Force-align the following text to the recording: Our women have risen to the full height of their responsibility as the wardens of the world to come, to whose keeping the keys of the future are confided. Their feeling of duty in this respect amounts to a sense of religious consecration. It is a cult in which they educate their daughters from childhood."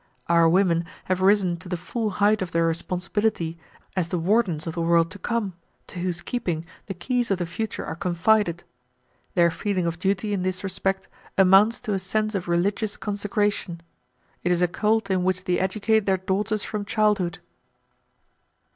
Our 0.25 0.49
women 0.49 0.85
have 1.03 1.21
risen 1.21 1.57
to 1.57 1.69
the 1.69 1.77
full 1.77 2.09
height 2.09 2.41
of 2.41 2.49
their 2.51 2.65
responsibility 2.65 3.59
as 3.95 4.09
the 4.09 4.17
wardens 4.17 4.65
of 4.65 4.73
the 4.73 4.81
world 4.81 5.11
to 5.11 5.19
come, 5.19 5.53
to 5.85 5.99
whose 5.99 6.23
keeping 6.23 6.65
the 6.87 6.95
keys 6.95 7.29
of 7.29 7.37
the 7.37 7.45
future 7.45 7.85
are 7.85 7.95
confided. 7.95 8.63
Their 9.35 9.51
feeling 9.51 9.85
of 9.85 9.99
duty 9.99 10.33
in 10.33 10.41
this 10.41 10.63
respect 10.63 11.07
amounts 11.37 11.79
to 11.81 11.93
a 11.93 11.99
sense 11.99 12.33
of 12.33 12.47
religious 12.47 12.97
consecration. 12.97 13.79
It 14.43 14.51
is 14.51 14.63
a 14.63 14.67
cult 14.67 15.11
in 15.11 15.23
which 15.23 15.43
they 15.43 15.59
educate 15.59 16.07
their 16.07 16.17
daughters 16.17 16.63
from 16.63 16.83
childhood." 16.83 17.37